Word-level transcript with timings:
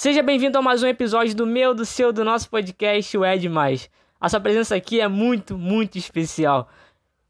Seja 0.00 0.22
bem-vindo 0.22 0.56
a 0.56 0.62
mais 0.62 0.80
um 0.80 0.86
episódio 0.86 1.34
do 1.34 1.44
meu, 1.44 1.74
do 1.74 1.84
seu, 1.84 2.12
do 2.12 2.24
nosso 2.24 2.48
podcast, 2.48 3.18
o 3.18 3.24
É 3.24 3.36
Demais. 3.36 3.90
A 4.20 4.28
sua 4.28 4.38
presença 4.38 4.76
aqui 4.76 5.00
é 5.00 5.08
muito, 5.08 5.58
muito 5.58 5.98
especial. 5.98 6.70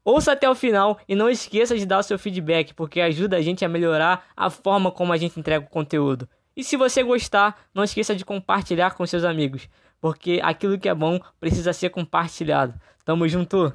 Ouça 0.05 0.33
até 0.33 0.47
o 0.47 0.53
final 0.53 0.99
e 1.07 1.15
não 1.15 1.31
esqueça 1.31 1.75
de 1.75 1.83
dar 1.83 1.97
o 1.97 2.03
seu 2.03 2.19
feedback, 2.19 2.75
porque 2.75 3.01
ajuda 3.01 3.37
a 3.37 3.41
gente 3.41 3.65
a 3.65 3.67
melhorar 3.67 4.27
a 4.37 4.51
forma 4.51 4.91
como 4.91 5.11
a 5.11 5.17
gente 5.17 5.39
entrega 5.39 5.65
o 5.65 5.67
conteúdo. 5.69 6.29
E 6.55 6.63
se 6.63 6.77
você 6.77 7.01
gostar, 7.01 7.59
não 7.73 7.83
esqueça 7.83 8.15
de 8.15 8.23
compartilhar 8.23 8.93
com 8.93 9.03
seus 9.03 9.23
amigos, 9.23 9.67
porque 9.99 10.39
aquilo 10.43 10.77
que 10.77 10.87
é 10.87 10.93
bom 10.93 11.19
precisa 11.39 11.73
ser 11.73 11.89
compartilhado. 11.89 12.79
Tamo 13.03 13.27
junto! 13.27 13.73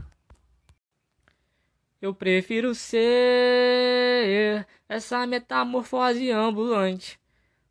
Eu 2.00 2.14
prefiro 2.14 2.72
ser 2.76 4.64
essa 4.88 5.26
metamorfose 5.26 6.30
ambulante 6.30 7.18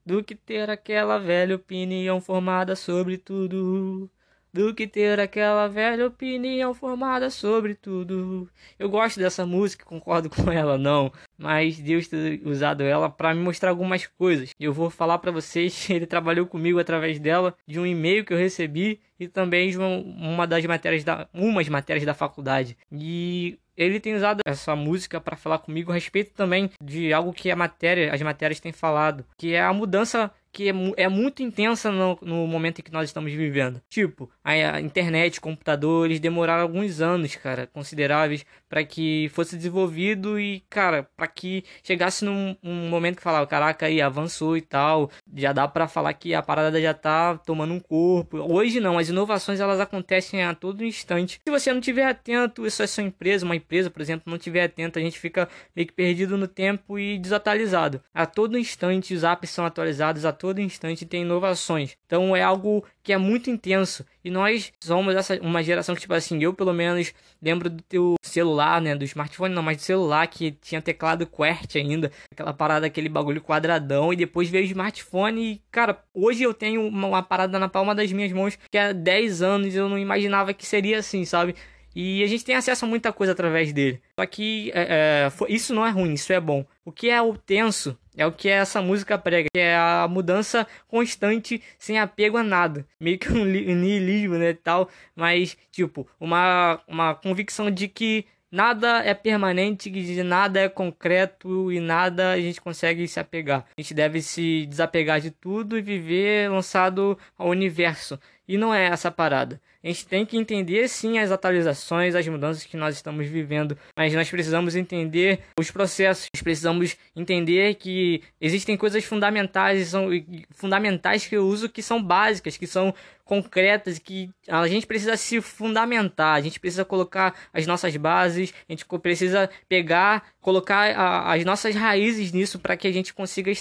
do 0.05 0.23
que 0.23 0.35
ter 0.35 0.69
aquela 0.69 1.17
velha 1.17 1.55
opinião 1.55 2.19
formada 2.19 2.75
sobre 2.75 3.17
tudo. 3.17 4.09
Do 4.53 4.71
que 4.71 4.85
ter 4.85 5.19
aquela 5.19 5.67
velha 5.67 6.05
opinião 6.05 6.75
formada 6.75 7.31
sobre 7.31 7.73
tudo. 7.73 8.47
Eu 8.77 8.87
gosto 8.87 9.19
dessa 9.19 9.47
música, 9.47 9.83
concordo 9.83 10.29
com 10.31 10.51
ela 10.51 10.77
não, 10.77 11.11
mas 11.35 11.79
Deus 11.79 12.07
ter 12.07 12.39
usado 12.45 12.83
ela 12.83 13.09
para 13.09 13.33
me 13.33 13.41
mostrar 13.41 13.71
algumas 13.71 14.05
coisas. 14.05 14.51
Eu 14.59 14.71
vou 14.71 14.91
falar 14.91 15.17
para 15.17 15.31
vocês, 15.31 15.89
ele 15.89 16.05
trabalhou 16.05 16.45
comigo 16.45 16.77
através 16.77 17.19
dela, 17.19 17.55
de 17.67 17.79
um 17.79 17.85
e-mail 17.85 18.23
que 18.23 18.31
eu 18.31 18.37
recebi 18.37 19.01
e 19.19 19.27
também 19.27 19.71
de 19.71 19.77
uma 19.79 20.45
das 20.45 20.63
matérias 20.65 21.03
da 21.03 21.27
umas 21.33 21.67
matérias 21.67 22.05
da 22.05 22.13
faculdade. 22.13 22.77
E 22.91 23.57
ele 23.77 23.99
tem 23.99 24.15
usado 24.15 24.41
essa 24.45 24.75
música 24.75 25.19
para 25.19 25.35
falar 25.35 25.59
comigo 25.59 25.91
a 25.91 25.95
respeito 25.95 26.33
também 26.33 26.69
de 26.81 27.13
algo 27.13 27.33
que 27.33 27.51
a 27.51 27.55
matéria, 27.55 28.13
as 28.13 28.21
matérias 28.21 28.59
têm 28.59 28.71
falado, 28.71 29.25
que 29.37 29.53
é 29.53 29.61
a 29.61 29.73
mudança 29.73 30.31
que 30.53 30.69
é, 30.69 30.73
é 30.97 31.09
muito 31.09 31.41
intensa 31.41 31.91
no, 31.91 32.17
no, 32.21 32.47
momento 32.47 32.79
em 32.79 32.83
que 32.83 32.93
nós 32.93 33.09
estamos 33.09 33.33
vivendo. 33.33 33.81
Tipo, 33.89 34.29
a, 34.43 34.79
internet, 34.79 35.41
computadores 35.41 36.19
demoraram 36.19 36.61
alguns 36.61 37.01
anos, 37.01 37.35
cara, 37.35 37.65
consideráveis 37.65 38.45
para 38.69 38.83
que 38.83 39.29
fosse 39.33 39.57
desenvolvido 39.57 40.39
e, 40.39 40.63
cara, 40.69 41.09
para 41.17 41.27
que 41.27 41.63
chegasse 41.83 42.23
num 42.23 42.55
um 42.63 42.87
momento 42.89 43.17
que 43.17 43.23
falava, 43.23 43.47
caraca, 43.47 43.87
aí 43.87 43.99
avançou 43.99 44.55
e 44.55 44.61
tal, 44.61 45.09
já 45.35 45.51
dá 45.51 45.67
para 45.67 45.87
falar 45.87 46.13
que 46.13 46.35
a 46.35 46.43
parada 46.43 46.79
já 46.79 46.93
tá 46.93 47.35
tomando 47.37 47.73
um 47.73 47.79
corpo. 47.79 48.37
Hoje 48.37 48.79
não, 48.79 48.99
as 48.99 49.09
inovações 49.09 49.59
elas 49.59 49.79
acontecem 49.79 50.43
a 50.43 50.53
todo 50.53 50.85
instante. 50.85 51.39
Se 51.43 51.51
você 51.51 51.73
não 51.73 51.81
tiver 51.81 52.05
atento, 52.05 52.65
isso 52.67 52.83
é 52.83 52.87
sua 52.87 53.03
empresa, 53.03 53.43
uma 53.43 53.55
empresa, 53.55 53.89
por 53.89 54.01
exemplo, 54.01 54.31
não 54.31 54.37
tiver 54.37 54.63
atento, 54.63 54.99
a 54.99 55.01
gente 55.01 55.19
fica 55.19 55.49
meio 55.75 55.87
que 55.87 55.93
perdido 55.93 56.37
no 56.37 56.47
tempo 56.47 56.99
e 56.99 57.17
desatualizado. 57.17 58.01
A 58.13 58.27
todo 58.27 58.57
instante 58.57 59.15
os 59.15 59.23
apps 59.23 59.49
são 59.49 59.65
atualizados, 59.65 60.25
a 60.25 60.31
todo 60.43 60.59
instante 60.59 61.05
tem 61.05 61.21
inovações. 61.21 61.95
Então 62.05 62.35
é 62.35 62.43
algo 62.43 62.83
que 63.01 63.13
é 63.13 63.17
muito 63.17 63.49
intenso. 63.49 64.05
E 64.21 64.29
nós 64.29 64.73
somos 64.77 65.15
essa, 65.15 65.39
uma 65.41 65.63
geração 65.63 65.95
que, 65.95 66.01
tipo 66.01 66.13
assim, 66.13 66.43
eu 66.43 66.53
pelo 66.53 66.73
menos 66.73 67.13
lembro 67.41 67.69
do 67.69 67.81
teu 67.81 68.15
celular, 68.21 68.81
né? 68.81 68.93
Do 68.93 69.05
smartphone, 69.05 69.55
não, 69.55 69.63
mas 69.63 69.77
do 69.77 69.83
celular 69.83 70.27
que 70.27 70.51
tinha 70.51 70.81
teclado 70.81 71.25
QWERTY 71.25 71.79
ainda. 71.79 72.11
Aquela 72.29 72.53
parada, 72.53 72.85
aquele 72.85 73.07
bagulho 73.07 73.39
quadradão. 73.39 74.11
E 74.11 74.17
depois 74.17 74.49
veio 74.49 74.65
o 74.65 74.67
smartphone. 74.67 75.53
E, 75.53 75.61
cara, 75.71 76.03
hoje 76.13 76.43
eu 76.43 76.53
tenho 76.53 76.85
uma, 76.85 77.07
uma 77.07 77.23
parada 77.23 77.57
na 77.57 77.69
palma 77.69 77.95
das 77.95 78.11
minhas 78.11 78.33
mãos 78.33 78.59
que 78.69 78.77
há 78.77 78.91
10 78.91 79.41
anos 79.41 79.73
eu 79.73 79.87
não 79.87 79.97
imaginava 79.97 80.53
que 80.53 80.65
seria 80.65 80.97
assim, 80.97 81.23
sabe? 81.23 81.55
E 81.95 82.21
a 82.21 82.27
gente 82.27 82.43
tem 82.43 82.55
acesso 82.55 82.83
a 82.83 82.87
muita 82.87 83.13
coisa 83.13 83.31
através 83.31 83.71
dele. 83.71 84.01
Só 84.19 84.25
que 84.25 84.71
é, 84.73 85.29
é, 85.29 85.31
isso 85.47 85.73
não 85.73 85.85
é 85.85 85.89
ruim, 85.89 86.13
isso 86.13 86.33
é 86.33 86.39
bom. 86.41 86.65
O 86.83 86.91
que 86.91 87.09
é 87.09 87.21
o 87.21 87.37
tenso 87.37 87.97
é 88.17 88.25
o 88.25 88.31
que 88.31 88.49
essa 88.49 88.81
música 88.81 89.17
prega, 89.17 89.49
que 89.53 89.59
é 89.59 89.75
a 89.75 90.07
mudança 90.09 90.67
constante, 90.87 91.61
sem 91.77 91.99
apego 91.99 92.37
a 92.37 92.43
nada. 92.43 92.85
Meio 92.99 93.17
que 93.17 93.29
um 93.31 93.45
niilismo, 93.45 94.35
né, 94.35 94.53
tal. 94.53 94.89
Mas, 95.15 95.57
tipo, 95.71 96.07
uma, 96.19 96.81
uma 96.87 97.15
convicção 97.15 97.71
de 97.71 97.87
que 97.87 98.25
nada 98.51 98.99
é 99.03 99.15
permanente, 99.15 99.89
que 99.89 100.21
nada 100.21 100.59
é 100.59 100.69
concreto 100.69 101.71
e 101.71 101.79
nada 101.79 102.31
a 102.31 102.39
gente 102.39 102.61
consegue 102.61 103.07
se 103.07 103.19
apegar. 103.19 103.65
A 103.75 103.81
gente 103.81 103.95
deve 103.95 104.21
se 104.21 104.67
desapegar 104.67 105.19
de 105.19 105.31
tudo 105.31 105.75
e 105.77 105.81
viver 105.81 106.51
lançado 106.51 107.17
ao 107.35 107.49
universo. 107.49 108.19
E 108.47 108.57
não 108.57 108.73
é 108.73 108.85
essa 108.87 109.09
parada. 109.09 109.59
A 109.83 109.87
gente 109.87 110.07
tem 110.07 110.25
que 110.25 110.37
entender 110.37 110.87
sim 110.87 111.19
as 111.19 111.29
atualizações, 111.29 112.15
as 112.15 112.25
mudanças 112.25 112.63
que 112.63 112.77
nós 112.77 112.95
estamos 112.95 113.27
vivendo, 113.27 113.77
mas 113.97 114.13
nós 114.13 114.29
precisamos 114.29 114.77
entender 114.77 115.41
os 115.59 115.69
processos, 115.71 116.29
nós 116.33 116.41
precisamos 116.41 116.95
entender 117.13 117.75
que 117.75 118.23
existem 118.39 118.77
coisas 118.77 119.03
fundamentais, 119.03 119.89
são 119.89 120.07
fundamentais 120.51 121.27
que 121.27 121.35
eu 121.35 121.45
uso 121.45 121.67
que 121.67 121.81
são 121.81 122.01
básicas, 122.01 122.55
que 122.55 122.65
são 122.65 122.93
concretas, 123.25 123.99
que 123.99 124.29
a 124.47 124.65
gente 124.67 124.87
precisa 124.87 125.17
se 125.17 125.41
fundamentar, 125.41 126.35
a 126.35 126.41
gente 126.41 126.59
precisa 126.61 126.85
colocar 126.85 127.33
as 127.53 127.67
nossas 127.67 127.95
bases, 127.97 128.53
a 128.69 128.71
gente 128.71 128.85
precisa 129.01 129.49
pegar, 129.67 130.29
colocar 130.39 130.95
a, 130.95 131.33
as 131.33 131.43
nossas 131.43 131.75
raízes 131.75 132.31
nisso 132.31 132.57
para 132.57 132.77
que 132.77 132.87
a 132.87 132.91
gente 132.91 133.13
consiga 133.13 133.51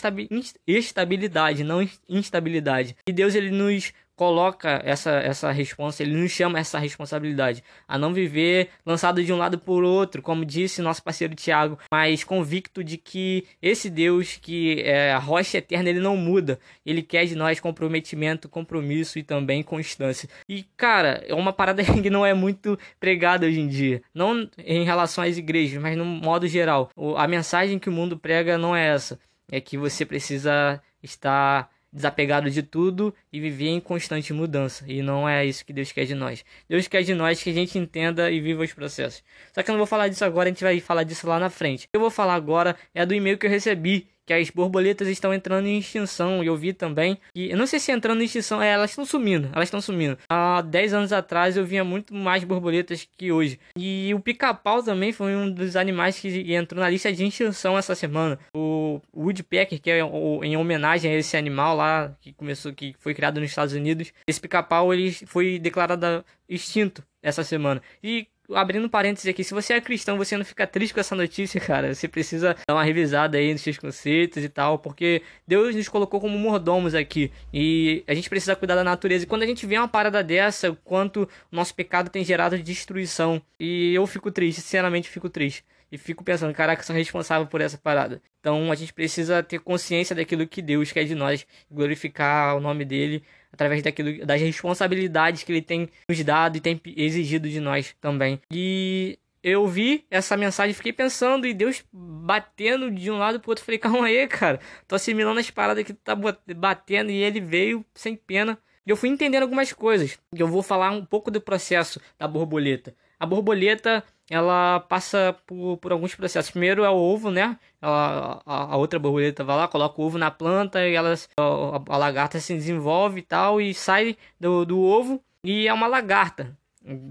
estabilidade, 0.66 1.64
não 1.64 1.88
instabilidade. 2.08 2.96
E 3.06 3.12
Deus 3.12 3.34
ele 3.34 3.50
nos 3.50 3.92
coloca 4.22 4.80
essa 4.84 5.10
essa 5.10 5.50
responsa, 5.50 6.00
ele 6.00 6.16
nos 6.16 6.30
chama 6.30 6.56
essa 6.56 6.78
responsabilidade 6.78 7.64
a 7.88 7.98
não 7.98 8.14
viver 8.14 8.68
lançado 8.86 9.24
de 9.24 9.32
um 9.32 9.36
lado 9.36 9.58
por 9.58 9.82
outro, 9.82 10.22
como 10.22 10.44
disse 10.44 10.80
nosso 10.80 11.02
parceiro 11.02 11.34
Tiago, 11.34 11.76
mas 11.90 12.22
convicto 12.22 12.84
de 12.84 12.96
que 12.96 13.44
esse 13.60 13.90
Deus 13.90 14.38
que 14.40 14.80
é 14.82 15.12
a 15.12 15.18
rocha 15.18 15.58
eterna, 15.58 15.90
ele 15.90 15.98
não 15.98 16.16
muda. 16.16 16.60
Ele 16.86 17.02
quer 17.02 17.26
de 17.26 17.34
nós 17.34 17.58
comprometimento, 17.58 18.48
compromisso 18.48 19.18
e 19.18 19.24
também 19.24 19.60
constância. 19.60 20.28
E 20.48 20.64
cara, 20.76 21.24
é 21.26 21.34
uma 21.34 21.52
parada 21.52 21.82
que 22.00 22.08
não 22.08 22.24
é 22.24 22.32
muito 22.32 22.78
pregada 23.00 23.44
hoje 23.44 23.58
em 23.58 23.66
dia, 23.66 24.02
não 24.14 24.48
em 24.56 24.84
relação 24.84 25.24
às 25.24 25.36
igrejas, 25.36 25.82
mas 25.82 25.96
no 25.98 26.04
modo 26.04 26.46
geral. 26.46 26.90
A 27.16 27.26
mensagem 27.26 27.76
que 27.76 27.88
o 27.88 27.92
mundo 27.92 28.16
prega 28.16 28.56
não 28.56 28.76
é 28.76 28.86
essa, 28.86 29.18
é 29.50 29.60
que 29.60 29.76
você 29.76 30.06
precisa 30.06 30.80
estar 31.02 31.68
desapegado 31.92 32.50
de 32.50 32.62
tudo 32.62 33.14
e 33.32 33.38
viver 33.38 33.68
em 33.68 33.80
constante 33.80 34.32
mudança. 34.32 34.84
E 34.88 35.02
não 35.02 35.28
é 35.28 35.44
isso 35.44 35.64
que 35.64 35.72
Deus 35.72 35.92
quer 35.92 36.06
de 36.06 36.14
nós. 36.14 36.44
Deus 36.68 36.88
quer 36.88 37.02
de 37.02 37.14
nós 37.14 37.42
que 37.42 37.50
a 37.50 37.52
gente 37.52 37.78
entenda 37.78 38.30
e 38.30 38.40
viva 38.40 38.62
os 38.62 38.72
processos. 38.72 39.22
Só 39.52 39.62
que 39.62 39.70
eu 39.70 39.74
não 39.74 39.78
vou 39.78 39.86
falar 39.86 40.08
disso 40.08 40.24
agora, 40.24 40.48
a 40.48 40.52
gente 40.52 40.64
vai 40.64 40.80
falar 40.80 41.02
disso 41.02 41.26
lá 41.26 41.38
na 41.38 41.50
frente. 41.50 41.88
Eu 41.92 42.00
vou 42.00 42.10
falar 42.10 42.34
agora 42.34 42.76
é 42.94 43.04
do 43.04 43.14
e-mail 43.14 43.36
que 43.36 43.46
eu 43.46 43.50
recebi 43.50 44.08
que 44.32 44.40
as 44.40 44.50
borboletas 44.50 45.08
estão 45.08 45.34
entrando 45.34 45.66
em 45.66 45.78
extinção. 45.78 46.42
E 46.42 46.46
eu 46.46 46.56
vi 46.56 46.72
também 46.72 47.18
que, 47.34 47.50
eu 47.50 47.56
não 47.56 47.66
sei 47.66 47.78
se 47.78 47.92
entrando 47.92 48.22
em 48.22 48.24
extinção, 48.24 48.62
é, 48.62 48.70
elas 48.70 48.90
estão 48.90 49.04
sumindo, 49.04 49.50
elas 49.52 49.68
estão 49.68 49.80
sumindo. 49.80 50.18
Há 50.28 50.62
10 50.62 50.94
anos 50.94 51.12
atrás 51.12 51.56
eu 51.56 51.64
via 51.64 51.84
muito 51.84 52.14
mais 52.14 52.42
borboletas 52.44 53.06
que 53.16 53.30
hoje. 53.30 53.60
E 53.76 54.12
o 54.14 54.20
pica-pau 54.20 54.82
também 54.82 55.12
foi 55.12 55.36
um 55.36 55.50
dos 55.50 55.76
animais 55.76 56.18
que 56.18 56.54
entrou 56.54 56.80
na 56.80 56.88
lista 56.88 57.12
de 57.12 57.24
extinção 57.24 57.76
essa 57.76 57.94
semana. 57.94 58.38
O 58.54 59.00
Woodpecker, 59.14 59.80
que 59.80 59.90
é 59.90 60.00
em 60.00 60.56
homenagem 60.56 61.10
a 61.10 61.14
esse 61.14 61.36
animal 61.36 61.76
lá 61.76 62.16
que 62.20 62.32
começou, 62.32 62.72
que 62.72 62.94
foi 62.98 63.14
criado 63.14 63.40
nos 63.40 63.50
Estados 63.50 63.74
Unidos. 63.74 64.12
Esse 64.26 64.40
pica-pau 64.40 64.92
ele 64.92 65.12
foi 65.12 65.58
declarado 65.58 66.24
extinto 66.48 67.02
essa 67.22 67.44
semana. 67.44 67.80
E 68.02 68.26
abrindo 68.50 68.88
parênteses 68.88 69.28
aqui, 69.28 69.44
se 69.44 69.54
você 69.54 69.74
é 69.74 69.80
cristão, 69.80 70.16
você 70.16 70.36
não 70.36 70.44
fica 70.44 70.66
triste 70.66 70.92
com 70.92 71.00
essa 71.00 71.14
notícia, 71.14 71.60
cara. 71.62 71.94
Você 71.94 72.08
precisa 72.08 72.56
dar 72.66 72.74
uma 72.74 72.84
revisada 72.84 73.38
aí 73.38 73.52
nos 73.52 73.62
seus 73.62 73.78
conceitos 73.78 74.42
e 74.42 74.48
tal, 74.48 74.78
porque 74.78 75.22
Deus 75.46 75.74
nos 75.74 75.88
colocou 75.88 76.20
como 76.20 76.38
mordomos 76.38 76.94
aqui 76.94 77.30
e 77.52 78.02
a 78.06 78.14
gente 78.14 78.28
precisa 78.28 78.56
cuidar 78.56 78.74
da 78.74 78.84
natureza. 78.84 79.24
E 79.24 79.26
quando 79.26 79.42
a 79.42 79.46
gente 79.46 79.66
vê 79.66 79.76
uma 79.78 79.88
parada 79.88 80.22
dessa, 80.22 80.70
o 80.70 80.76
quanto 80.76 81.28
nosso 81.50 81.74
pecado 81.74 82.10
tem 82.10 82.24
gerado 82.24 82.58
destruição, 82.58 83.40
e 83.58 83.94
eu 83.94 84.06
fico 84.06 84.30
triste, 84.30 84.60
sinceramente 84.60 85.08
fico 85.08 85.28
triste. 85.28 85.64
E 85.92 85.98
fico 85.98 86.24
pensando, 86.24 86.54
caraca, 86.54 86.82
sou 86.82 86.96
responsável 86.96 87.46
por 87.46 87.60
essa 87.60 87.76
parada. 87.76 88.22
Então 88.40 88.72
a 88.72 88.74
gente 88.74 88.94
precisa 88.94 89.42
ter 89.42 89.58
consciência 89.58 90.16
daquilo 90.16 90.48
que 90.48 90.62
Deus 90.62 90.90
quer 90.90 91.04
de 91.04 91.14
nós, 91.14 91.46
glorificar 91.70 92.56
o 92.56 92.60
nome 92.60 92.82
dele 92.86 93.22
através 93.52 93.82
daquilo, 93.82 94.24
das 94.24 94.40
responsabilidades 94.40 95.42
que 95.42 95.52
ele 95.52 95.60
tem 95.60 95.90
nos 96.08 96.24
dado 96.24 96.56
e 96.56 96.60
tem 96.60 96.80
exigido 96.96 97.46
de 97.46 97.60
nós 97.60 97.94
também. 98.00 98.40
E 98.50 99.18
eu 99.42 99.66
vi 99.66 100.06
essa 100.10 100.34
mensagem, 100.34 100.72
fiquei 100.72 100.94
pensando, 100.94 101.46
e 101.46 101.52
Deus 101.52 101.84
batendo 101.92 102.90
de 102.90 103.10
um 103.10 103.18
lado 103.18 103.38
pro 103.38 103.50
outro. 103.50 103.64
Falei, 103.64 103.78
calma 103.78 104.06
aí, 104.06 104.26
cara, 104.28 104.60
tô 104.88 104.94
assimilando 104.94 105.40
as 105.40 105.50
paradas 105.50 105.84
que 105.84 105.92
tá 105.92 106.16
batendo, 106.56 107.10
e 107.10 107.22
ele 107.22 107.40
veio 107.40 107.84
sem 107.94 108.16
pena. 108.16 108.58
E 108.86 108.90
eu 108.90 108.96
fui 108.96 109.08
entendendo 109.08 109.42
algumas 109.42 109.72
coisas. 109.72 110.18
Eu 110.34 110.48
vou 110.48 110.62
falar 110.62 110.90
um 110.90 111.04
pouco 111.04 111.30
do 111.30 111.40
processo 111.40 112.00
da 112.18 112.26
borboleta. 112.26 112.94
A 113.22 113.26
borboleta, 113.26 114.02
ela 114.28 114.80
passa 114.80 115.36
por, 115.46 115.76
por 115.76 115.92
alguns 115.92 116.12
processos. 116.12 116.50
Primeiro 116.50 116.82
é 116.82 116.90
o 116.90 116.96
ovo, 116.96 117.30
né? 117.30 117.56
Ela, 117.80 118.42
a, 118.44 118.74
a, 118.74 118.76
outra 118.76 118.98
borboleta 118.98 119.44
vai 119.44 119.56
lá, 119.56 119.68
coloca 119.68 120.00
o 120.00 120.04
ovo 120.04 120.18
na 120.18 120.28
planta 120.28 120.84
e 120.88 120.96
ela, 120.96 121.14
a, 121.38 121.94
a 121.94 121.96
lagarta 121.96 122.40
se 122.40 122.52
desenvolve 122.52 123.20
e 123.20 123.22
tal 123.22 123.60
e 123.60 123.72
sai 123.74 124.16
do, 124.40 124.64
do 124.64 124.80
ovo 124.80 125.22
e 125.44 125.68
é 125.68 125.72
uma 125.72 125.86
lagarta. 125.86 126.58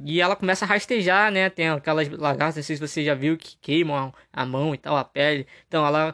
E 0.06 0.20
ela 0.20 0.36
começa 0.36 0.66
a 0.66 0.68
rastejar, 0.68 1.32
né? 1.32 1.50
Tem 1.50 1.70
aquelas 1.70 2.10
lagartas, 2.10 2.66
se 2.66 2.76
você 2.76 3.06
já 3.06 3.16
viu, 3.16 3.38
que 3.38 3.56
queimam 3.62 4.14
a 4.34 4.46
mão 4.46 4.76
e 4.76 4.78
tal, 4.78 4.98
a 4.98 5.06
pele. 5.06 5.48
Então 5.66 5.88
ela 5.88 6.14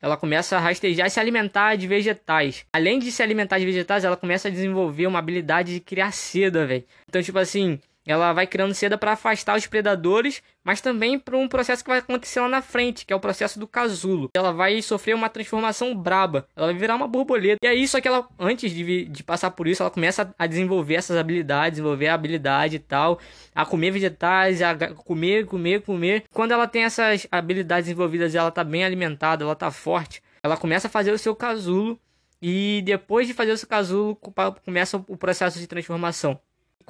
ela 0.00 0.16
começa 0.16 0.56
a 0.56 0.60
rastejar 0.60 1.08
e 1.08 1.10
se 1.10 1.18
alimentar 1.18 1.76
de 1.76 1.88
vegetais. 1.88 2.64
Além 2.72 3.00
de 3.00 3.10
se 3.10 3.22
alimentar 3.24 3.58
de 3.58 3.64
vegetais, 3.64 4.04
ela 4.04 4.16
começa 4.16 4.46
a 4.46 4.50
desenvolver 4.50 5.06
uma 5.08 5.18
habilidade 5.20 5.74
de 5.74 5.80
criar 5.80 6.12
seda, 6.12 6.64
velho. 6.64 6.84
Então, 7.08 7.22
tipo 7.22 7.38
assim, 7.38 7.80
ela 8.06 8.32
vai 8.32 8.46
criando 8.46 8.74
seda 8.74 8.98
para 8.98 9.12
afastar 9.12 9.56
os 9.56 9.66
predadores, 9.66 10.42
mas 10.64 10.80
também 10.80 11.18
para 11.18 11.36
um 11.36 11.48
processo 11.48 11.82
que 11.82 11.90
vai 11.90 11.98
acontecer 11.98 12.40
lá 12.40 12.48
na 12.48 12.62
frente, 12.62 13.06
que 13.06 13.12
é 13.12 13.16
o 13.16 13.20
processo 13.20 13.58
do 13.58 13.66
casulo. 13.66 14.28
Ela 14.34 14.52
vai 14.52 14.80
sofrer 14.82 15.14
uma 15.14 15.28
transformação 15.28 15.94
braba, 15.94 16.46
ela 16.56 16.66
vai 16.68 16.76
virar 16.76 16.96
uma 16.96 17.06
borboleta. 17.06 17.58
E 17.62 17.66
aí, 17.66 17.86
só 17.86 18.00
que 18.00 18.08
ela, 18.08 18.28
antes 18.38 18.72
de, 18.72 19.04
de 19.04 19.22
passar 19.22 19.50
por 19.52 19.68
isso, 19.68 19.82
ela 19.82 19.90
começa 19.90 20.34
a 20.38 20.46
desenvolver 20.46 20.94
essas 20.94 21.16
habilidades, 21.16 21.78
desenvolver 21.78 22.08
a 22.08 22.14
habilidade 22.14 22.76
e 22.76 22.80
tal, 22.80 23.18
a 23.54 23.64
comer 23.64 23.90
vegetais, 23.90 24.60
a 24.62 24.74
comer, 24.94 25.46
comer, 25.46 25.82
comer. 25.82 26.24
Quando 26.32 26.52
ela 26.52 26.66
tem 26.66 26.84
essas 26.84 27.26
habilidades 27.30 27.86
desenvolvidas, 27.86 28.34
ela 28.34 28.50
tá 28.50 28.64
bem 28.64 28.84
alimentada, 28.84 29.44
ela 29.44 29.54
tá 29.54 29.70
forte, 29.70 30.22
ela 30.42 30.56
começa 30.56 30.88
a 30.88 30.90
fazer 30.90 31.12
o 31.12 31.18
seu 31.18 31.34
casulo. 31.34 31.98
E 32.44 32.82
depois 32.84 33.28
de 33.28 33.34
fazer 33.34 33.52
o 33.52 33.56
seu 33.56 33.68
casulo, 33.68 34.18
começa 34.64 34.96
o 35.06 35.16
processo 35.16 35.60
de 35.60 35.66
transformação. 35.68 36.40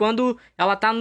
Quando 0.03 0.37
ela 0.59 0.73
está 0.73 0.93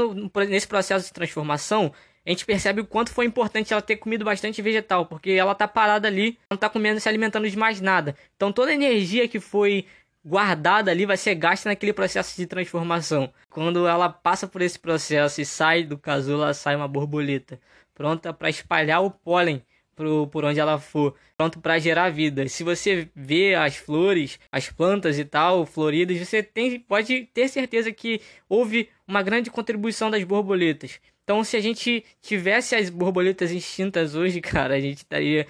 nesse 0.48 0.68
processo 0.68 1.08
de 1.08 1.12
transformação, 1.12 1.92
a 2.24 2.30
gente 2.30 2.46
percebe 2.46 2.82
o 2.82 2.86
quanto 2.86 3.12
foi 3.12 3.26
importante 3.26 3.74
ela 3.74 3.82
ter 3.82 3.96
comido 3.96 4.24
bastante 4.24 4.62
vegetal, 4.62 5.08
porque 5.08 5.32
ela 5.32 5.56
tá 5.56 5.68
parada 5.68 6.08
ali, 6.08 6.38
não 6.52 6.56
tá 6.56 6.70
comendo, 6.70 7.00
se 7.00 7.10
alimentando 7.10 7.50
de 7.50 7.58
mais 7.58 7.82
nada. 7.82 8.16
Então 8.36 8.52
toda 8.52 8.70
a 8.70 8.76
energia 8.76 9.28
que 9.28 9.40
foi 9.40 9.88
guardada 10.24 10.92
ali 10.92 11.08
vai 11.08 11.18
ser 11.18 11.34
gasta 11.34 11.68
naquele 11.68 11.94
processo 11.94 12.38
de 12.38 12.46
transformação. 12.46 13.34
Quando 13.50 13.88
ela 13.88 14.08
passa 14.08 14.46
por 14.46 14.62
esse 14.62 14.78
processo 14.78 15.42
e 15.42 15.46
sai 15.48 15.84
do 15.84 15.98
casulo, 15.98 16.44
ela 16.44 16.54
sai 16.54 16.76
uma 16.76 16.88
borboleta, 16.88 17.60
pronta 17.96 18.32
para 18.32 18.52
espalhar 18.52 19.02
o 19.02 19.10
pólen 19.10 19.66
pro, 19.96 20.28
por 20.28 20.46
onde 20.46 20.60
ela 20.60 20.80
for, 20.80 21.16
pronto 21.38 21.60
para 21.60 21.80
gerar 21.80 22.10
vida. 22.10 22.48
Se 22.48 22.64
você 22.64 23.08
vê 23.16 23.56
as 23.56 23.76
flores, 23.76 24.40
as 24.52 24.70
plantas 24.70 25.18
e 25.20 25.26
tal 25.26 25.66
floridas, 25.66 26.18
você 26.18 26.42
tem, 26.42 26.80
pode 26.80 27.30
ter 27.34 27.48
certeza 27.48 27.92
que 27.92 28.22
houve 28.48 28.90
uma 29.08 29.22
grande 29.22 29.50
contribuição 29.50 30.10
das 30.10 30.24
borboletas. 30.24 31.00
Então, 31.24 31.44
se 31.44 31.56
a 31.56 31.62
gente 31.62 32.04
tivesse 32.22 32.76
as 32.76 32.90
borboletas 32.90 33.52
extintas 33.52 34.16
hoje, 34.16 34.42
cara, 34.42 34.76
a 34.76 34.80
gente 34.80 35.06
taria, 35.06 35.48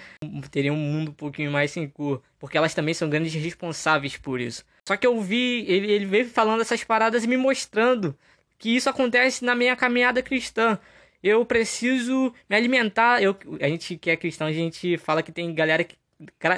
teria 0.51 0.73
um 0.73 0.77
mundo 0.77 1.09
um 1.09 1.13
pouquinho 1.13 1.51
mais 1.51 1.71
sem 1.71 1.87
cor. 1.87 2.21
Porque 2.37 2.57
elas 2.57 2.73
também 2.73 2.93
são 2.93 3.09
grandes 3.09 3.33
responsáveis 3.33 4.17
por 4.17 4.39
isso. 4.39 4.63
Só 4.87 4.97
que 4.97 5.07
eu 5.07 5.19
vi, 5.21 5.65
ele, 5.67 5.91
ele 5.91 6.05
veio 6.05 6.27
falando 6.27 6.61
essas 6.61 6.83
paradas 6.83 7.23
e 7.23 7.27
me 7.27 7.37
mostrando 7.37 8.15
que 8.57 8.75
isso 8.75 8.89
acontece 8.89 9.43
na 9.43 9.55
minha 9.55 9.75
caminhada 9.75 10.21
cristã 10.21 10.77
eu 11.23 11.45
preciso 11.45 12.33
me 12.49 12.55
alimentar. 12.55 13.21
Eu, 13.21 13.35
a 13.59 13.67
gente 13.67 13.97
que 13.97 14.09
é 14.09 14.15
cristão, 14.15 14.47
a 14.47 14.51
gente 14.51 14.97
fala 14.97 15.21
que 15.21 15.31
tem 15.31 15.53
galera 15.53 15.83
que, 15.83 15.95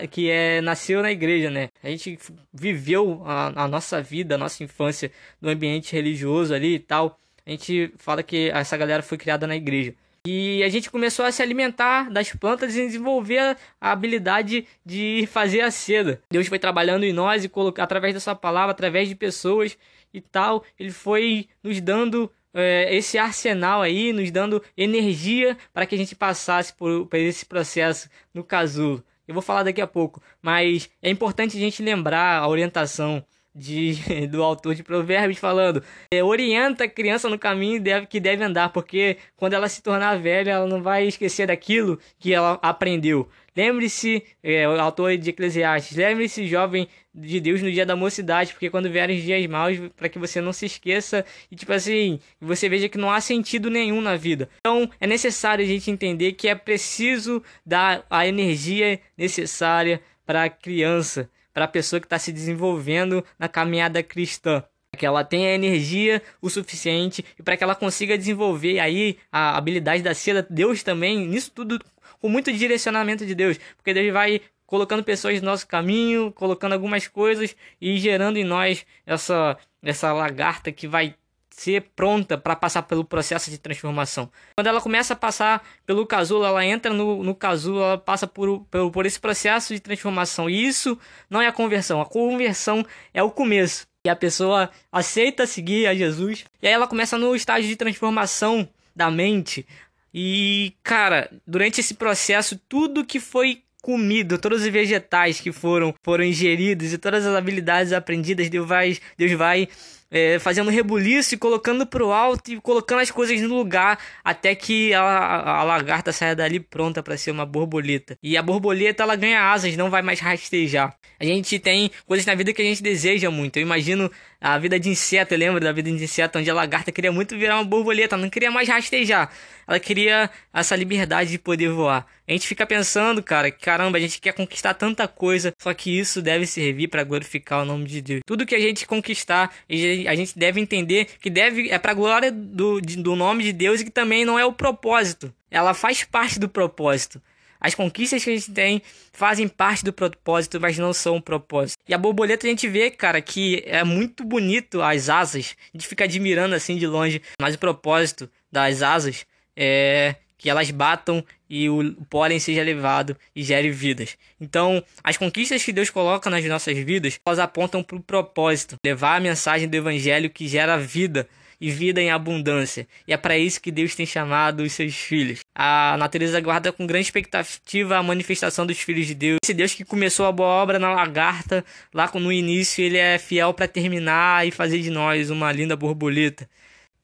que 0.09 0.29
é, 0.29 0.61
nasceu 0.61 1.01
na 1.01 1.11
igreja, 1.11 1.49
né? 1.49 1.69
A 1.83 1.89
gente 1.89 2.17
viveu 2.53 3.21
a, 3.25 3.63
a 3.63 3.67
nossa 3.67 4.01
vida, 4.01 4.35
a 4.35 4.37
nossa 4.37 4.63
infância 4.63 5.11
no 5.41 5.49
ambiente 5.49 5.93
religioso 5.93 6.53
ali 6.53 6.75
e 6.75 6.79
tal. 6.79 7.19
A 7.45 7.51
gente 7.51 7.93
fala 7.97 8.23
que 8.23 8.49
essa 8.53 8.77
galera 8.77 9.03
foi 9.03 9.17
criada 9.17 9.45
na 9.45 9.55
igreja. 9.55 9.93
E 10.25 10.63
a 10.63 10.69
gente 10.69 10.89
começou 10.89 11.25
a 11.25 11.31
se 11.33 11.41
alimentar 11.41 12.09
das 12.09 12.31
plantas 12.31 12.77
e 12.77 12.85
desenvolver 12.85 13.57
a 13.81 13.91
habilidade 13.91 14.65
de 14.85 15.27
fazer 15.29 15.59
a 15.59 15.69
seda. 15.69 16.21
Deus 16.31 16.47
foi 16.47 16.57
trabalhando 16.57 17.03
em 17.03 17.11
nós 17.11 17.43
e 17.43 17.49
colocar 17.49 17.83
através 17.83 18.13
da 18.13 18.21
sua 18.21 18.33
palavra, 18.33 18.71
através 18.71 19.09
de 19.09 19.15
pessoas 19.15 19.77
e 20.13 20.21
tal, 20.21 20.63
ele 20.79 20.91
foi 20.91 21.49
nos 21.61 21.81
dando 21.81 22.31
é, 22.53 22.95
esse 22.95 23.17
arsenal 23.17 23.81
aí, 23.81 24.13
nos 24.13 24.29
dando 24.31 24.61
energia 24.77 25.57
para 25.73 25.85
que 25.85 25.95
a 25.95 25.97
gente 25.97 26.15
passasse 26.15 26.73
por, 26.73 27.07
por 27.07 27.17
esse 27.17 27.45
processo 27.45 28.09
no 28.33 28.43
casulo. 28.43 29.03
Eu 29.27 29.33
vou 29.33 29.41
falar 29.41 29.63
daqui 29.63 29.81
a 29.81 29.87
pouco, 29.87 30.21
mas 30.41 30.89
é 31.01 31.09
importante 31.09 31.57
a 31.57 31.59
gente 31.59 31.81
lembrar 31.81 32.39
a 32.39 32.47
orientação 32.47 33.25
de, 33.55 34.27
do 34.27 34.43
autor 34.43 34.75
de 34.75 34.83
Provérbios 34.83 35.39
falando: 35.39 35.83
é, 36.11 36.23
orienta 36.23 36.85
a 36.85 36.89
criança 36.89 37.29
no 37.29 37.37
caminho 37.39 37.81
deve, 37.81 38.07
que 38.07 38.19
deve 38.19 38.43
andar, 38.43 38.69
porque 38.69 39.17
quando 39.35 39.53
ela 39.53 39.69
se 39.69 39.81
tornar 39.81 40.19
velha, 40.19 40.51
ela 40.51 40.67
não 40.67 40.81
vai 40.81 41.05
esquecer 41.07 41.47
daquilo 41.47 41.99
que 42.19 42.33
ela 42.33 42.59
aprendeu. 42.61 43.29
Lembre-se, 43.55 44.23
é, 44.41 44.67
o 44.67 44.79
autor 44.79 45.15
de 45.17 45.29
Eclesiastes, 45.29 45.95
lembre-se, 45.95 46.47
jovem 46.47 46.87
de 47.13 47.39
Deus, 47.39 47.61
no 47.61 47.71
dia 47.71 47.85
da 47.85 47.95
mocidade, 47.95 48.51
porque 48.51 48.69
quando 48.69 48.89
vierem 48.89 49.17
os 49.17 49.23
dias 49.23 49.45
maus, 49.47 49.77
para 49.95 50.09
que 50.09 50.17
você 50.17 50.41
não 50.41 50.51
se 50.51 50.65
esqueça 50.65 51.23
e, 51.51 51.55
tipo 51.55 51.71
assim, 51.71 52.19
você 52.41 52.67
veja 52.67 52.89
que 52.89 52.97
não 52.97 53.11
há 53.11 53.21
sentido 53.21 53.69
nenhum 53.69 54.01
na 54.01 54.15
vida. 54.15 54.49
Então, 54.59 54.89
é 54.99 55.05
necessário 55.05 55.63
a 55.63 55.67
gente 55.67 55.91
entender 55.91 56.33
que 56.33 56.47
é 56.47 56.55
preciso 56.55 57.43
dar 57.63 58.03
a 58.09 58.25
energia 58.27 58.99
necessária 59.15 60.01
para 60.25 60.45
a 60.45 60.49
criança, 60.49 61.29
para 61.53 61.65
a 61.65 61.67
pessoa 61.67 61.99
que 61.99 62.07
está 62.07 62.17
se 62.17 62.31
desenvolvendo 62.31 63.23
na 63.37 63.47
caminhada 63.47 64.01
cristã 64.01 64.63
que 64.97 65.05
ela 65.05 65.23
tenha 65.23 65.55
energia 65.55 66.21
o 66.41 66.49
suficiente 66.49 67.25
e 67.37 67.43
para 67.43 67.57
que 67.57 67.63
ela 67.63 67.75
consiga 67.75 68.17
desenvolver 68.17 68.79
aí 68.79 69.17
a 69.31 69.57
habilidade 69.57 70.03
da 70.03 70.13
seda, 70.13 70.45
Deus 70.47 70.83
também, 70.83 71.27
nisso 71.27 71.51
tudo 71.51 71.79
com 72.23 72.29
muito 72.29 72.53
direcionamento 72.53 73.25
de 73.25 73.35
Deus, 73.35 73.59
porque 73.75 73.93
Deus 73.93 74.13
vai 74.13 74.39
colocando 74.65 75.03
pessoas 75.03 75.41
no 75.41 75.47
nosso 75.47 75.67
caminho, 75.67 76.31
colocando 76.31 76.71
algumas 76.71 77.05
coisas 77.05 77.53
e 77.81 77.97
gerando 77.97 78.37
em 78.37 78.45
nós 78.45 78.85
essa 79.05 79.57
essa 79.83 80.13
lagarta 80.13 80.71
que 80.71 80.87
vai 80.87 81.15
ser 81.49 81.81
pronta 81.97 82.37
para 82.37 82.55
passar 82.55 82.83
pelo 82.83 83.03
processo 83.03 83.51
de 83.51 83.57
transformação. 83.57 84.31
Quando 84.55 84.67
ela 84.67 84.79
começa 84.79 85.13
a 85.13 85.17
passar 85.17 85.61
pelo 85.85 86.07
casulo, 86.07 86.45
ela 86.45 86.65
entra 86.65 86.93
no, 86.93 87.21
no 87.21 87.35
casulo, 87.35 87.81
ela 87.81 87.97
passa 87.97 88.25
por, 88.25 88.61
por, 88.71 88.89
por 88.89 89.05
esse 89.05 89.19
processo 89.19 89.73
de 89.73 89.81
transformação. 89.81 90.49
E 90.49 90.65
isso 90.65 90.97
não 91.29 91.41
é 91.41 91.47
a 91.47 91.51
conversão. 91.51 91.99
A 91.99 92.05
conversão 92.05 92.85
é 93.13 93.21
o 93.21 93.29
começo. 93.29 93.85
E 94.05 94.09
a 94.09 94.15
pessoa 94.15 94.71
aceita 94.89 95.45
seguir 95.45 95.87
a 95.87 95.93
Jesus. 95.93 96.45
E 96.61 96.67
aí 96.67 96.73
ela 96.73 96.87
começa 96.87 97.17
no 97.17 97.35
estágio 97.35 97.67
de 97.67 97.75
transformação 97.75 98.67
da 98.95 99.11
mente, 99.11 99.65
e, 100.13 100.73
cara, 100.83 101.29
durante 101.45 101.79
esse 101.79 101.95
processo, 101.95 102.59
tudo 102.69 103.05
que 103.05 103.19
foi 103.19 103.63
comido, 103.81 104.37
todos 104.37 104.61
os 104.61 104.67
vegetais 104.67 105.41
que 105.41 105.51
foram, 105.51 105.93
foram 106.01 106.23
ingeridos 106.23 106.93
e 106.93 106.97
todas 106.97 107.25
as 107.25 107.35
habilidades 107.35 107.91
aprendidas, 107.91 108.49
Deus 108.49 108.65
vai, 108.65 108.97
Deus 109.17 109.33
vai 109.33 109.67
é, 110.13 110.37
fazendo 110.37 110.69
rebuliço 110.69 111.33
e 111.33 111.37
colocando 111.39 111.87
pro 111.87 112.11
alto 112.11 112.51
e 112.51 112.61
colocando 112.61 112.99
as 112.99 113.09
coisas 113.09 113.41
no 113.41 113.55
lugar 113.55 113.97
até 114.23 114.53
que 114.53 114.93
a, 114.93 115.01
a, 115.01 115.63
lagarta 115.63 116.11
saia 116.11 116.35
dali 116.35 116.59
pronta 116.59 117.01
para 117.01 117.17
ser 117.17 117.31
uma 117.31 117.47
borboleta. 117.47 118.15
E 118.21 118.37
a 118.37 118.41
borboleta 118.43 119.01
ela 119.01 119.15
ganha 119.15 119.51
asas, 119.51 119.75
não 119.75 119.89
vai 119.89 120.03
mais 120.03 120.19
rastejar. 120.19 120.95
A 121.19 121.25
gente 121.25 121.57
tem 121.57 121.89
coisas 122.05 122.27
na 122.27 122.35
vida 122.35 122.53
que 122.53 122.61
a 122.61 122.65
gente 122.65 122.83
deseja 122.83 123.31
muito. 123.31 123.57
Eu 123.57 123.63
imagino 123.63 124.11
a 124.39 124.59
vida 124.59 124.79
de 124.79 124.89
inseto, 124.89 125.33
eu 125.33 125.37
lembro 125.39 125.59
da 125.59 125.71
vida 125.71 125.89
de 125.89 126.03
inseto 126.03 126.37
onde 126.37 126.49
a 126.49 126.53
lagarta 126.53 126.91
queria 126.91 127.11
muito 127.11 127.35
virar 127.37 127.55
uma 127.55 127.63
borboleta, 127.63 128.15
não 128.15 128.29
queria 128.29 128.51
mais 128.51 128.67
rastejar. 128.67 129.31
Ela 129.65 129.79
queria 129.79 130.29
essa 130.53 130.75
liberdade 130.75 131.31
de 131.31 131.39
poder 131.39 131.69
voar. 131.69 132.05
A 132.27 132.31
gente 132.31 132.47
fica 132.47 132.65
pensando, 132.65 133.23
cara, 133.23 133.49
que 133.49 133.59
caramba, 133.59 133.97
a 133.97 134.01
gente 134.01 134.19
quer 134.19 134.33
conquistar 134.33 134.73
tanta 134.73 135.07
coisa, 135.07 135.53
só 135.57 135.73
que 135.73 135.97
isso 135.97 136.21
deve 136.21 136.45
servir 136.45 136.89
para 136.89 137.03
glorificar 137.03 137.61
o 137.61 137.65
nome 137.65 137.85
de 137.85 138.01
Deus. 138.01 138.21
Tudo 138.25 138.45
que 138.45 138.55
a 138.55 138.59
gente 138.59 138.85
conquistar, 138.85 139.53
a 139.69 139.73
gente 139.73 140.02
deve 140.35 140.59
entender 140.59 141.07
que 141.21 141.29
deve 141.29 141.69
é 141.69 141.77
para 141.77 141.93
glória 141.93 142.31
do, 142.31 142.81
do 142.81 143.15
nome 143.15 143.43
de 143.43 143.53
Deus 143.53 143.81
e 143.81 143.85
que 143.85 143.91
também 143.91 144.25
não 144.25 144.37
é 144.37 144.45
o 144.45 144.53
propósito. 144.53 145.33
Ela 145.49 145.73
faz 145.73 146.03
parte 146.03 146.39
do 146.39 146.49
propósito. 146.49 147.21
As 147.63 147.73
conquistas 147.73 148.21
que 148.21 148.29
a 148.29 148.35
gente 148.35 148.51
tem 148.51 148.81
fazem 149.13 149.47
parte 149.47 149.85
do 149.85 149.93
propósito, 149.93 150.59
mas 150.59 150.77
não 150.77 150.91
são 150.91 151.15
o 151.15 151.21
propósito. 151.21 151.79
E 151.87 151.93
a 151.93 151.97
borboleta 151.97 152.45
a 152.45 152.49
gente 152.49 152.67
vê, 152.67 152.91
cara, 152.91 153.21
que 153.21 153.63
é 153.65 153.85
muito 153.85 154.25
bonito 154.25 154.81
as 154.81 155.07
asas. 155.09 155.55
A 155.73 155.77
gente 155.77 155.87
fica 155.87 156.03
admirando 156.03 156.55
assim 156.55 156.75
de 156.75 156.85
longe, 156.85 157.21
mas 157.39 157.55
o 157.55 157.59
propósito 157.59 158.29
das 158.51 158.81
asas 158.81 159.25
é 159.55 160.15
que 160.43 160.49
elas 160.49 160.69
batam 160.71 161.23
e 161.49 161.69
o 161.69 161.95
pólen 162.09 162.37
seja 162.37 162.61
levado 162.61 163.15
e 163.33 163.41
gere 163.41 163.71
vidas. 163.71 164.17
Então, 164.41 164.83
as 165.01 165.15
conquistas 165.15 165.63
que 165.63 165.71
Deus 165.71 165.89
coloca 165.89 166.29
nas 166.29 166.43
nossas 166.43 166.77
vidas, 166.77 167.17
elas 167.25 167.39
apontam 167.39 167.81
para 167.81 167.95
o 167.95 168.03
propósito, 168.03 168.75
levar 168.85 169.15
a 169.15 169.19
mensagem 169.21 169.69
do 169.69 169.75
evangelho 169.75 170.29
que 170.29 170.45
gera 170.45 170.77
vida 170.77 171.29
e 171.61 171.71
vida 171.71 172.01
em 172.01 172.11
abundância. 172.11 172.85
E 173.07 173.13
é 173.13 173.17
para 173.17 173.37
isso 173.37 173.61
que 173.61 173.71
Deus 173.71 173.95
tem 173.95 174.05
chamado 174.05 174.63
os 174.63 174.73
seus 174.73 174.93
filhos. 174.93 175.39
A 175.55 175.95
natureza 175.97 176.37
aguarda 176.37 176.73
com 176.73 176.85
grande 176.85 177.05
expectativa 177.05 177.95
a 177.95 178.03
manifestação 178.03 178.65
dos 178.65 178.79
filhos 178.79 179.07
de 179.07 179.15
Deus. 179.15 179.37
Esse 179.45 179.53
Deus 179.53 179.73
que 179.73 179.85
começou 179.85 180.25
a 180.25 180.31
boa 180.33 180.49
obra 180.49 180.77
na 180.77 180.93
lagarta, 180.93 181.63
lá 181.93 182.11
no 182.15 182.33
início, 182.33 182.83
ele 182.83 182.97
é 182.97 183.17
fiel 183.17 183.53
para 183.53 183.65
terminar 183.65 184.45
e 184.45 184.51
fazer 184.51 184.79
de 184.79 184.89
nós 184.89 185.29
uma 185.29 185.53
linda 185.53 185.77
borboleta. 185.77 186.49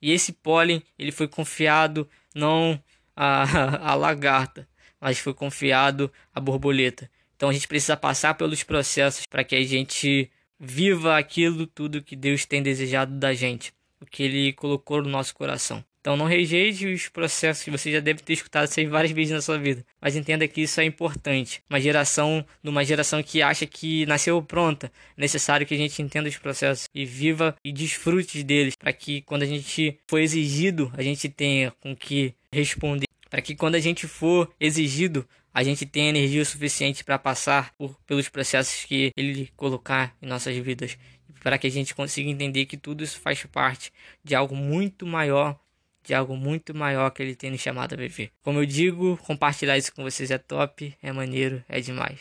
E 0.02 0.12
esse 0.12 0.30
pólen, 0.30 0.82
ele 0.98 1.10
foi 1.10 1.26
confiado 1.26 2.06
não 2.34 2.78
à, 3.16 3.90
à 3.92 3.94
lagarta, 3.96 4.68
mas 5.00 5.18
foi 5.18 5.34
confiado 5.34 6.12
à 6.34 6.40
borboleta. 6.40 7.10
Então 7.36 7.48
a 7.48 7.52
gente 7.52 7.68
precisa 7.68 7.96
passar 7.96 8.34
pelos 8.34 8.62
processos 8.62 9.24
para 9.26 9.44
que 9.44 9.56
a 9.56 9.62
gente 9.62 10.30
viva 10.58 11.16
aquilo 11.16 11.66
tudo 11.66 12.02
que 12.02 12.14
Deus 12.14 12.44
tem 12.44 12.62
desejado 12.62 13.18
da 13.18 13.32
gente 13.32 13.72
o 14.00 14.06
que 14.06 14.22
ele 14.22 14.52
colocou 14.54 15.02
no 15.02 15.08
nosso 15.08 15.34
coração. 15.34 15.84
Então 16.00 16.16
não 16.16 16.24
rejeite 16.24 16.86
os 16.86 17.08
processos 17.08 17.62
que 17.62 17.70
você 17.70 17.92
já 17.92 18.00
deve 18.00 18.22
ter 18.22 18.32
escutado 18.32 18.66
isso 18.66 18.88
várias 18.88 19.12
vezes 19.12 19.34
na 19.34 19.42
sua 19.42 19.58
vida. 19.58 19.84
Mas 20.00 20.16
entenda 20.16 20.48
que 20.48 20.62
isso 20.62 20.80
é 20.80 20.84
importante. 20.84 21.62
Uma 21.68 21.78
geração, 21.78 22.42
numa 22.62 22.82
geração 22.82 23.22
que 23.22 23.42
acha 23.42 23.66
que 23.66 24.06
nasceu 24.06 24.42
pronta, 24.42 24.90
é 25.14 25.20
necessário 25.20 25.66
que 25.66 25.74
a 25.74 25.76
gente 25.76 26.00
entenda 26.00 26.26
os 26.26 26.38
processos 26.38 26.88
e 26.94 27.04
viva 27.04 27.54
e 27.62 27.70
desfrute 27.70 28.42
deles, 28.42 28.74
para 28.76 28.94
que 28.94 29.20
quando 29.22 29.42
a 29.42 29.46
gente 29.46 29.98
for 30.08 30.18
exigido, 30.18 30.90
a 30.96 31.02
gente 31.02 31.28
tenha 31.28 31.70
com 31.82 31.94
que 31.94 32.34
responder. 32.52 33.06
Para 33.28 33.42
que 33.42 33.54
quando 33.54 33.76
a 33.76 33.80
gente 33.80 34.06
for 34.06 34.52
exigido, 34.58 35.26
a 35.54 35.62
gente 35.62 35.86
tenha 35.86 36.10
energia 36.10 36.44
suficiente 36.44 37.04
para 37.04 37.18
passar 37.18 37.72
por, 37.74 37.96
pelos 38.06 38.28
processos 38.28 38.84
que 38.84 39.12
ele 39.16 39.50
colocar 39.56 40.16
em 40.20 40.26
nossas 40.26 40.56
vidas. 40.56 40.98
Para 41.42 41.56
que 41.58 41.66
a 41.66 41.70
gente 41.70 41.94
consiga 41.94 42.28
entender 42.28 42.66
que 42.66 42.76
tudo 42.76 43.04
isso 43.04 43.18
faz 43.20 43.44
parte 43.44 43.92
de 44.22 44.34
algo 44.34 44.54
muito 44.54 45.06
maior 45.06 45.58
de 46.02 46.14
algo 46.14 46.36
muito 46.36 46.74
maior 46.74 47.10
que 47.10 47.22
ele 47.22 47.36
tem 47.36 47.50
nos 47.50 47.60
chamado 47.60 47.92
a 47.92 47.96
viver. 47.96 48.32
Como 48.42 48.58
eu 48.58 48.66
digo, 48.66 49.18
compartilhar 49.18 49.76
isso 49.76 49.94
com 49.94 50.02
vocês 50.02 50.30
é 50.30 50.38
top, 50.38 50.96
é 51.02 51.12
maneiro, 51.12 51.62
é 51.68 51.78
demais. 51.80 52.18